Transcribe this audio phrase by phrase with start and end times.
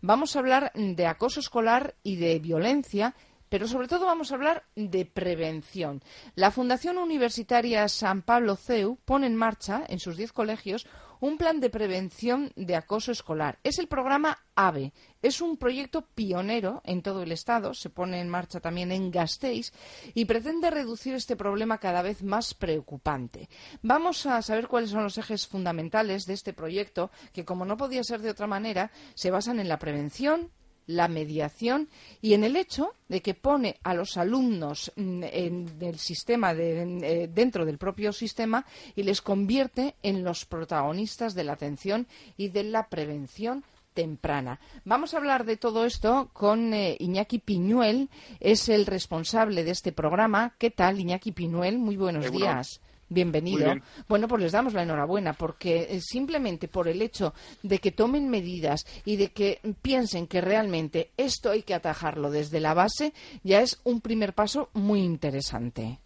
[0.00, 3.14] Vamos a hablar de acoso escolar y de violencia
[3.48, 6.02] pero sobre todo vamos a hablar de prevención.
[6.34, 10.86] La Fundación Universitaria San Pablo CEU pone en marcha en sus diez colegios
[11.20, 13.58] un plan de prevención de acoso escolar.
[13.62, 14.92] Es el programa AVE.
[15.22, 19.72] Es un proyecto pionero en todo el Estado, se pone en marcha también en Gasteiz
[20.14, 23.48] y pretende reducir este problema cada vez más preocupante.
[23.82, 28.04] Vamos a saber cuáles son los ejes fundamentales de este proyecto, que como no podía
[28.04, 30.50] ser de otra manera, se basan en la prevención,
[30.88, 31.88] la mediación
[32.20, 37.30] y en el hecho de que pone a los alumnos mm, en el sistema eh,
[37.32, 42.64] dentro del propio sistema y les convierte en los protagonistas de la atención y de
[42.64, 44.60] la prevención temprana.
[44.84, 48.08] Vamos a hablar de todo esto con eh, Iñaki Piñuel,
[48.40, 50.54] es el responsable de este programa.
[50.58, 51.78] ¿Qué tal, Iñaki Piñuel?
[51.78, 52.80] Muy buenos días.
[53.08, 53.74] Bienvenido.
[54.08, 58.28] Bueno, pues les damos la enhorabuena porque eh, simplemente por el hecho de que tomen
[58.28, 63.60] medidas y de que piensen que realmente esto hay que atajarlo desde la base, ya
[63.60, 66.00] es un primer paso muy interesante.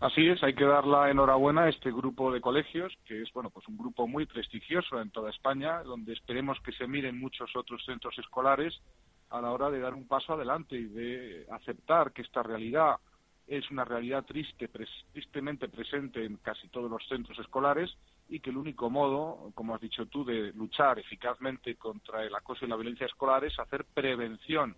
[0.00, 3.50] Así es, hay que dar la enhorabuena a este grupo de colegios, que es bueno,
[3.50, 7.84] pues un grupo muy prestigioso en toda España, donde esperemos que se miren muchos otros
[7.84, 8.80] centros escolares
[9.30, 12.96] a la hora de dar un paso adelante y de aceptar que esta realidad
[13.48, 14.70] es una realidad triste,
[15.12, 17.96] tristemente presente en casi todos los centros escolares
[18.28, 22.66] y que el único modo, como has dicho tú, de luchar eficazmente contra el acoso
[22.66, 24.76] y la violencia escolar es hacer prevención,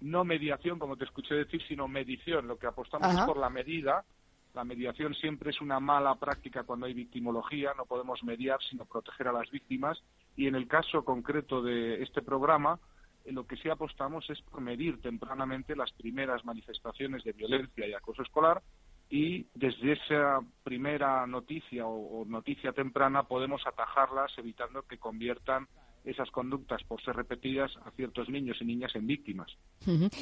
[0.00, 2.46] no mediación, como te escuché decir, sino medición.
[2.46, 4.04] Lo que apostamos es por la medida.
[4.52, 9.28] La mediación siempre es una mala práctica cuando hay victimología, no podemos mediar, sino proteger
[9.28, 10.00] a las víctimas.
[10.36, 12.78] Y en el caso concreto de este programa,
[13.26, 18.22] lo que sí apostamos es por medir tempranamente las primeras manifestaciones de violencia y acoso
[18.22, 18.62] escolar
[19.10, 25.68] y desde esa primera noticia o, noticia temprana podemos atajarlas evitando que conviertan
[26.04, 29.50] esas conductas por ser repetidas a ciertos niños y niñas en víctimas.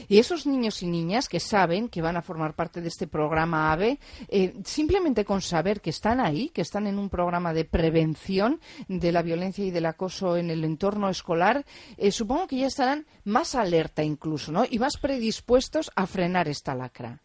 [0.09, 3.73] Y esos niños y niñas que saben que van a formar parte de este programa
[3.73, 3.99] AVE,
[4.29, 9.13] eh, simplemente con saber que están ahí, que están en un programa de prevención de
[9.13, 11.65] la violencia y del acoso en el entorno escolar,
[11.97, 14.65] eh, supongo que ya estarán más alerta incluso, ¿no?
[14.69, 17.21] Y más predispuestos a frenar esta lacra.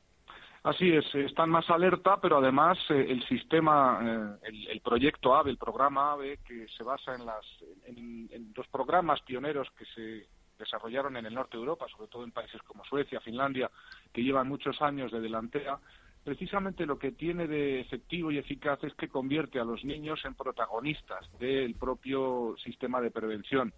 [0.67, 5.57] Así es, están más alerta, pero además eh, el sistema, eh, el, proyecto AVE, el
[5.57, 7.45] programa AVE, que se basa en, las,
[7.85, 10.27] en, dos programas pioneros que se
[10.59, 13.71] desarrollaron en el norte de Europa, sobre todo en países como Suecia, Finlandia,
[14.11, 15.79] que llevan muchos años de delantera,
[16.25, 20.35] precisamente lo que tiene de efectivo y eficaz es que convierte a los niños en
[20.35, 23.71] protagonistas del propio sistema de prevención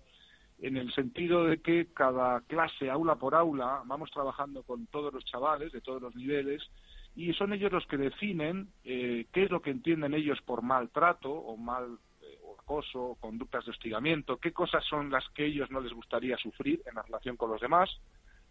[0.62, 5.24] en el sentido de que cada clase, aula por aula, vamos trabajando con todos los
[5.26, 6.62] chavales de todos los niveles
[7.16, 11.32] y son ellos los que definen eh, qué es lo que entienden ellos por maltrato
[11.32, 15.80] o mal eh, acoso, o conductas de hostigamiento, qué cosas son las que ellos no
[15.80, 17.90] les gustaría sufrir en la relación con los demás,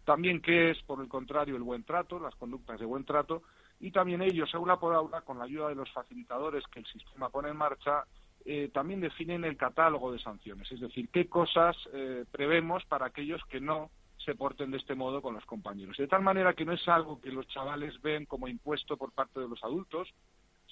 [0.03, 3.43] también qué es, por el contrario, el buen trato, las conductas de buen trato,
[3.79, 7.29] y también ellos, aula por aula, con la ayuda de los facilitadores que el sistema
[7.29, 8.03] pone en marcha,
[8.45, 13.43] eh, también definen el catálogo de sanciones, es decir, qué cosas eh, prevemos para aquellos
[13.45, 15.97] que no se porten de este modo con los compañeros.
[15.97, 19.39] De tal manera que no es algo que los chavales ven como impuesto por parte
[19.39, 20.09] de los adultos,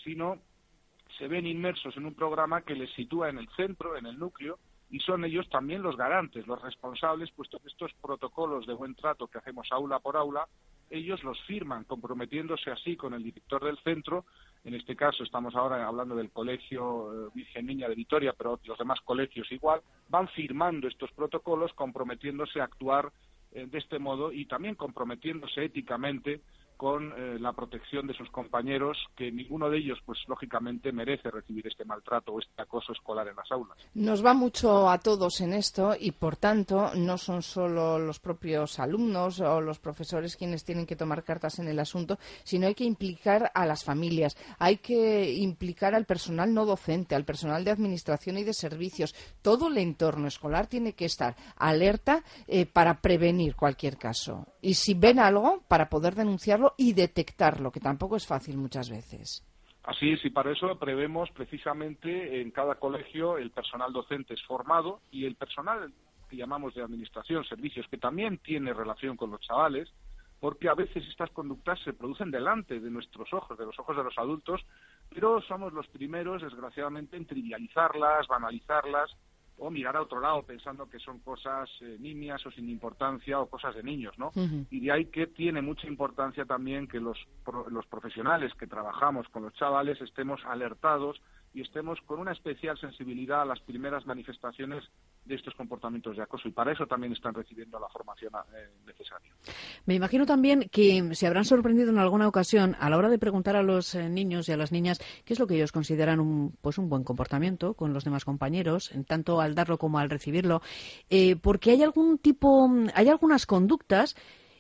[0.04, 0.40] sino
[1.18, 4.60] se ven inmersos en un programa que les sitúa en el centro, en el núcleo,
[4.90, 9.28] y son ellos también los garantes, los responsables, puesto que estos protocolos de buen trato
[9.28, 10.48] que hacemos aula por aula,
[10.90, 14.26] ellos los firman, comprometiéndose así con el director del centro.
[14.64, 18.78] En este caso estamos ahora hablando del Colegio eh, Virgen Niña de Vitoria, pero los
[18.78, 23.12] demás colegios igual, van firmando estos protocolos comprometiéndose a actuar
[23.52, 26.42] eh, de este modo y también comprometiéndose éticamente
[26.78, 31.68] con eh, la protección de sus compañeros, que ninguno de ellos, pues lógicamente, merece recibir
[31.68, 33.78] este maltrato o este acoso escolar en las aulas.
[33.96, 38.80] Nos va mucho a todos en esto y, por tanto, no son solo los propios
[38.80, 42.84] alumnos o los profesores quienes tienen que tomar cartas en el asunto, sino hay que
[42.84, 48.38] implicar a las familias, hay que implicar al personal no docente, al personal de administración
[48.38, 49.16] y de servicios.
[49.42, 54.46] Todo el entorno escolar tiene que estar alerta eh, para prevenir cualquier caso.
[54.62, 59.44] Y si ven algo, para poder denunciarlo y detectarlo, que tampoco es fácil muchas veces.
[59.84, 65.00] Así es, y para eso prevemos precisamente en cada colegio el personal docente es formado
[65.12, 65.94] y el personal
[66.30, 69.90] que llamamos de administración, servicios, que también tiene relación con los chavales,
[70.40, 74.04] porque a veces estas conductas se producen delante de nuestros ojos, de los ojos de
[74.04, 74.62] los adultos,
[75.10, 79.16] pero somos los primeros, desgraciadamente, en trivializarlas, banalizarlas
[79.60, 83.50] o mirar a otro lado pensando que son cosas eh, nimias o sin importancia o
[83.50, 84.32] cosas de niños, ¿no?
[84.70, 87.18] Y de ahí que tiene mucha importancia también que los,
[87.70, 91.20] los profesionales que trabajamos con los chavales estemos alertados
[91.54, 94.84] y estemos con una especial sensibilidad a las primeras manifestaciones
[95.28, 99.32] de estos comportamientos de acoso y para eso también están recibiendo la formación eh, necesaria.
[99.86, 103.56] Me imagino también que se habrán sorprendido en alguna ocasión a la hora de preguntar
[103.56, 106.56] a los eh, niños y a las niñas qué es lo que ellos consideran un,
[106.62, 110.62] pues un buen comportamiento con los demás compañeros, en tanto al darlo como al recibirlo,
[111.10, 114.16] eh, porque hay algún tipo, hay algunas conductas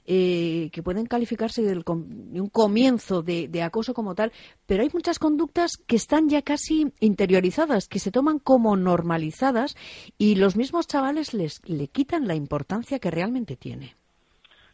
[0.09, 4.31] eh, que pueden calificarse de un comienzo de, acoso como tal,
[4.65, 9.75] pero hay muchas conductas que están ya casi interiorizadas, que se toman como normalizadas
[10.18, 13.95] y los mismos chavales les le quitan la importancia que realmente tiene.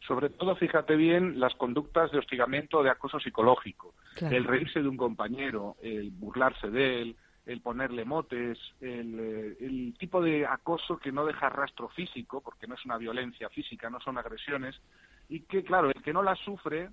[0.07, 4.97] Sobre todo, fíjate bien, las conductas de hostigamiento de acoso psicológico, el reírse de un
[4.97, 7.15] compañero, el burlarse de él,
[7.45, 12.67] el ponerle motes, el, eh, el, tipo de acoso que no deja rastro físico, porque
[12.67, 14.79] no es una violencia física, no son agresiones,
[15.29, 16.89] y que, claro, el que no la sufre,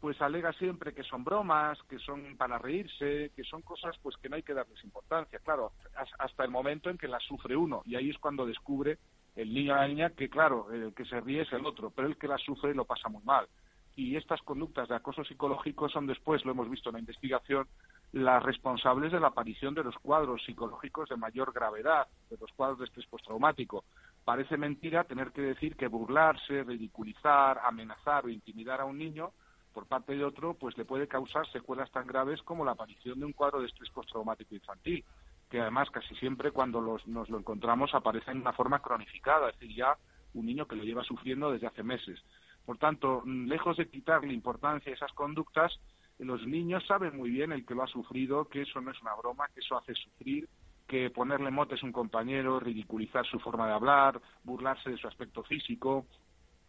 [0.00, 4.28] pues alega siempre que son bromas, que son para reírse, que son cosas pues que
[4.28, 5.72] no hay que darles importancia, claro,
[6.18, 8.98] hasta el momento en que la sufre uno, y ahí es cuando descubre
[9.34, 12.08] el niño o la niña que, claro, el que se ríe es el otro, pero
[12.08, 13.46] el que la sufre lo pasa muy mal.
[13.94, 17.66] Y estas conductas de acoso psicológico son después, lo hemos visto en la investigación,
[18.12, 22.78] las responsables de la aparición de los cuadros psicológicos de mayor gravedad, de los cuadros
[22.78, 23.84] de estrés postraumático.
[24.26, 29.30] Parece mentira tener que decir que burlarse, ridiculizar, amenazar o intimidar a un niño
[29.72, 33.24] por parte de otro, pues le puede causar secuelas tan graves como la aparición de
[33.24, 35.04] un cuadro de estrés postraumático infantil,
[35.48, 39.76] que además casi siempre cuando nos lo encontramos aparece en una forma cronificada, es decir,
[39.76, 39.96] ya
[40.34, 42.20] un niño que lo lleva sufriendo desde hace meses.
[42.64, 45.72] Por tanto, lejos de quitarle importancia a esas conductas,
[46.18, 49.14] los niños saben muy bien el que lo ha sufrido, que eso no es una
[49.14, 50.48] broma, que eso hace sufrir,
[50.86, 55.42] que ponerle motes a un compañero, ridiculizar su forma de hablar, burlarse de su aspecto
[55.42, 56.06] físico,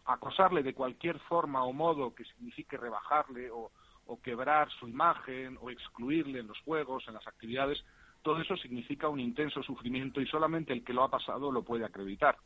[0.04, 3.70] acosarle de cualquier forma o modo que signifique rebajarle o,
[4.06, 7.78] o quebrar su imagen o excluirle en los juegos, en las actividades,
[8.22, 11.84] todo eso significa un intenso sufrimiento y solamente el que lo ha pasado lo puede
[11.84, 12.36] acreditar.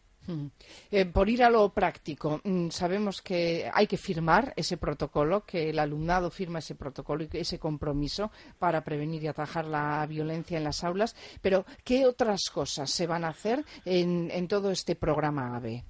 [0.90, 5.70] Eh, por ir a lo práctico, mm, sabemos que hay que firmar ese protocolo, que
[5.70, 10.64] el alumnado firma ese protocolo y ese compromiso para prevenir y atajar la violencia en
[10.64, 15.56] las aulas, pero ¿qué otras cosas se van a hacer en, en todo este programa
[15.56, 15.84] AVE?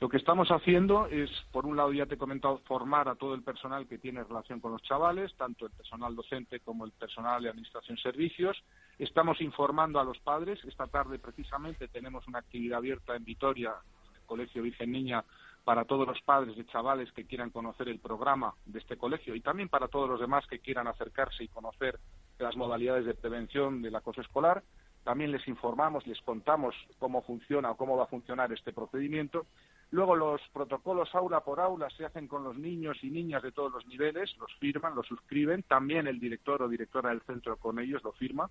[0.00, 3.34] Lo que estamos haciendo es, por un lado, ya te he comentado, formar a todo
[3.34, 7.42] el personal que tiene relación con los chavales, tanto el personal docente como el personal
[7.42, 8.56] de administración servicios.
[9.00, 10.62] Estamos informando a los padres.
[10.66, 13.72] Esta tarde, precisamente, tenemos una actividad abierta en Vitoria,
[14.10, 15.24] en el Colegio Virgen Niña,
[15.64, 19.40] para todos los padres de chavales que quieran conocer el programa de este colegio y
[19.40, 21.98] también para todos los demás que quieran acercarse y conocer
[22.38, 24.62] las modalidades de prevención del acoso escolar.
[25.02, 29.46] También les informamos, les contamos cómo funciona o cómo va a funcionar este procedimiento
[29.92, 33.72] Luego los protocolos aula por aula se hacen con los niños y niñas de todos
[33.72, 38.02] los niveles, los firman, los suscriben, también el director o directora del centro con ellos
[38.04, 38.48] lo firma.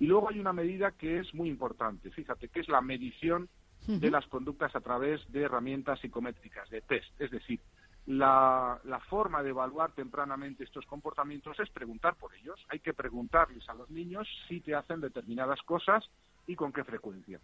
[0.00, 3.48] Y luego hay una medida que es muy importante, fíjate, que es la medición
[3.86, 7.18] de las conductas a través de herramientas psicométricas, de test.
[7.20, 7.60] Es decir,
[8.06, 12.58] la, la, forma de evaluar tempranamente estos comportamientos es preguntar por ellos.
[12.68, 16.08] Hay que preguntarles a los niños si te hacen determinadas cosas
[16.46, 17.40] y con qué frecuencia.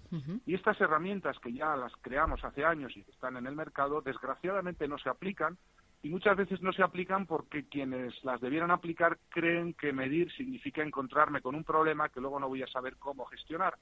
[0.46, 4.00] Y estas herramientas que ya las creamos hace años y que están en el mercado,
[4.00, 5.56] desgraciadamente no se aplican
[6.02, 10.82] y muchas veces no se aplican porque quienes las debieran aplicar creen que medir significa
[10.82, 13.74] encontrarme con un problema que luego no voy a saber cómo gestionar.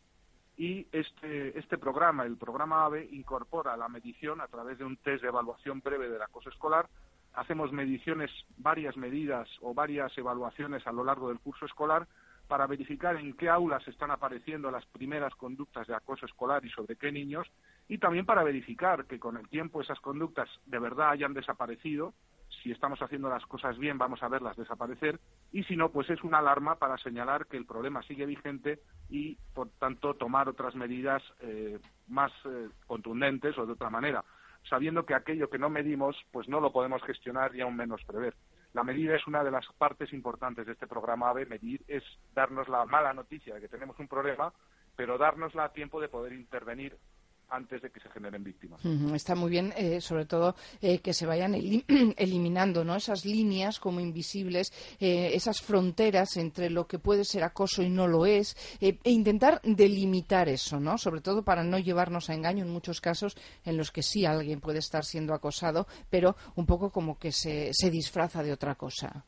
[0.57, 5.23] Y este, este programa, el programa AVE, incorpora la medición a través de un test
[5.23, 6.89] de evaluación breve del acoso escolar.
[7.35, 12.07] Hacemos mediciones, varias medidas o varias evaluaciones a lo largo del curso escolar
[12.49, 16.97] para verificar en qué aulas están apareciendo las primeras conductas de acoso escolar y sobre
[16.97, 17.51] qué niños,
[17.89, 22.15] y también para verificar que con el tiempo esas conductas de verdad hayan desaparecido.
[22.63, 25.19] Si estamos haciendo las cosas bien, vamos a verlas desaparecer,
[25.53, 29.37] y si no, pues es una alarma para señalar que el problema sigue vigente y,
[29.55, 34.25] por tanto, tomar otras medidas eh, más eh, contundentes o de otra manera,
[34.69, 38.35] sabiendo que aquello que no medimos, pues no lo podemos gestionar y aún menos prever.
[38.75, 41.47] La medida es una de las partes importantes de este programa AVE.
[41.47, 42.03] Medir es
[42.35, 44.53] darnos la mala noticia de que tenemos un problema,
[44.97, 46.99] pero dárnosla a tiempo de poder intervenir
[47.49, 48.81] antes de que se generen víctimas.
[49.15, 51.55] Está muy bien, eh, sobre todo, eh, que se vayan
[52.17, 57.89] eliminando esas líneas como invisibles, eh, esas fronteras entre lo que puede ser acoso y
[57.89, 60.99] no lo es, e intentar delimitar eso, ¿no?
[60.99, 64.61] sobre todo para no llevarnos a engaño en muchos casos en los que sí alguien
[64.61, 69.25] puede estar siendo acosado, pero un poco como que se disfraza de otra cosa.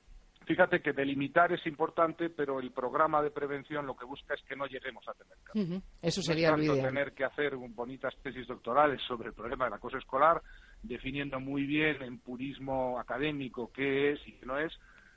[0.47, 4.55] Fíjate que delimitar es importante, pero el programa de prevención lo que busca es que
[4.55, 5.83] no lleguemos a tener casos.
[6.01, 9.99] Eso sería no es tener que hacer bonitas tesis doctorales sobre el problema del acoso
[9.99, 10.41] escolar,
[10.85, 14.73] definiendo muy bien en purismo académico qué es y qué no es.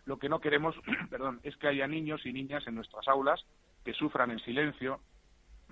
[0.06, 0.76] Lo que no queremos,
[1.12, 3.40] perdón, es que haya niños y niñas en nuestras aulas
[3.86, 5.00] que sufran en silencio,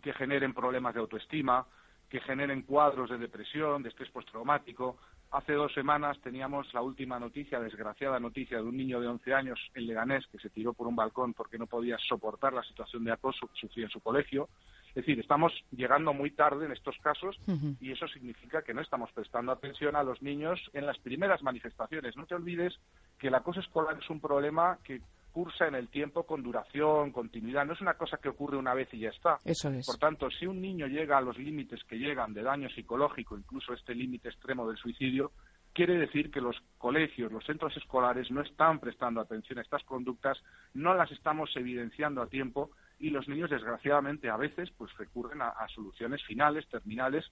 [0.04, 1.66] que generen problemas de autoestima,
[2.10, 7.60] que generen cuadros de depresión, de estrés postraumático, Hace dos semanas teníamos la última noticia,
[7.60, 10.96] desgraciada noticia, de un niño de 11 años en Leganés que se tiró por un
[10.96, 14.48] balcón porque no podía soportar la situación de acoso que sufría en su colegio.
[14.90, 17.38] Es decir, estamos llegando muy tarde en estos casos
[17.82, 22.16] y eso significa que no estamos prestando atención a los niños en las primeras manifestaciones.
[22.16, 22.74] No te olvides
[23.20, 25.02] que el acoso escolar es un problema que
[25.38, 27.64] cursa en el tiempo con duración, continuidad.
[27.64, 29.38] No es una cosa que ocurre una vez y ya está.
[29.46, 29.86] Eso es.
[29.86, 33.72] Por tanto, si un niño llega a los límites que llegan de daño psicológico, incluso
[33.72, 35.32] este límite extremo del suicidio,
[35.74, 40.40] quiere decir que los colegios, los centros escolares no están prestando atención a estas conductas,
[40.74, 45.50] no las estamos evidenciando a tiempo y los niños, desgraciadamente, a veces pues recurren a,
[45.50, 47.26] a soluciones finales, terminales,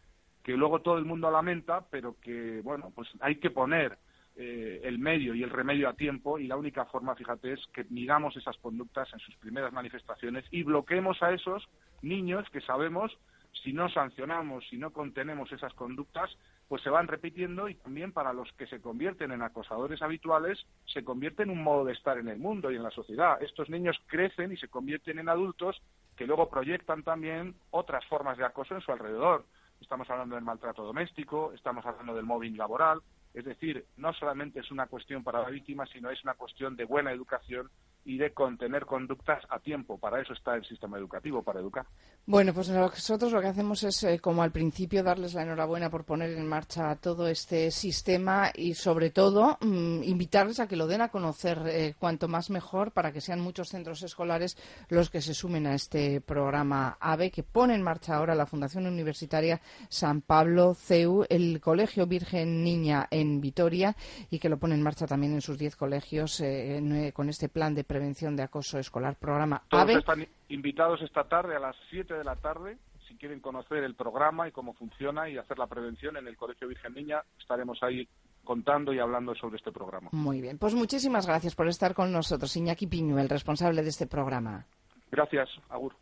[0.43, 3.97] que luego todo el mundo lamenta, pero que, bueno, pues hay que poner
[4.35, 7.85] eh, el medio y el remedio a tiempo y la única forma, fíjate, es que
[7.89, 11.67] miramos esas conductas en sus primeras manifestaciones y bloqueemos a esos
[12.01, 13.17] niños que sabemos
[13.63, 16.29] si no sancionamos, si no contenemos esas conductas,
[16.67, 21.03] pues se van repitiendo y también para los que se convierten en acosadores habituales, se
[21.03, 23.41] convierte en un modo de estar en el mundo y en la sociedad.
[23.41, 25.81] Estos niños crecen y se convierten en adultos
[26.15, 29.45] que luego proyectan también otras formas de acoso en su alrededor.
[29.81, 33.01] Estamos hablando del maltrato doméstico, estamos hablando del mobbing laboral,
[33.35, 36.85] es decir, no solamente es una cuestión para la víctima, sino es una cuestión de
[36.85, 37.69] buena educación
[38.05, 39.97] y de contener conductas a tiempo.
[39.97, 41.85] Para eso está el sistema educativo, para educar.
[42.27, 46.05] Bueno, pues nosotros lo que hacemos es, eh, como al principio, darles la enhorabuena por
[46.05, 51.01] poner en marcha todo este sistema y, sobre todo, mm, invitarles a que lo den
[51.01, 54.57] a conocer eh, cuanto más mejor para que sean muchos centros escolares
[54.89, 58.85] los que se sumen a este programa AVE que pone en marcha ahora la Fundación
[58.85, 63.95] Universitaria San Pablo CEU, el Colegio Virgen Niña en Vitoria
[64.29, 67.74] y que lo pone en marcha también en sus diez colegios eh, con este plan
[67.74, 72.25] de prevención de acoso escolar, programa Todos están invitados esta tarde a las 7 de
[72.25, 72.77] la tarde.
[73.07, 76.67] Si quieren conocer el programa y cómo funciona y hacer la prevención en el Colegio
[76.67, 78.05] Virgen Niña, estaremos ahí
[78.43, 80.09] contando y hablando sobre este programa.
[80.11, 84.07] Muy bien, pues muchísimas gracias por estar con nosotros, Iñaki Piñu, el responsable de este
[84.07, 84.65] programa.
[85.09, 85.95] Gracias, Agur.